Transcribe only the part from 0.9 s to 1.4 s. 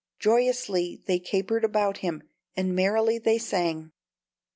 they